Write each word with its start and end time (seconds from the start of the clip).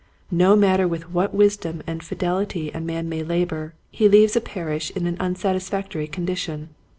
No 0.31 0.55
matter 0.55 0.87
with 0.87 1.11
what 1.11 1.31
wisdom 1.31 1.83
and 1.85 2.01
fidelity 2.03 2.71
a 2.71 2.79
man 2.81 3.07
may 3.07 3.21
labor 3.21 3.75
he 3.91 4.09
leaves 4.09 4.35
a 4.35 4.41
parish 4.41 4.89
in 4.95 5.05
an 5.05 5.15
unsatisfactory 5.19 6.07
condition. 6.07 6.69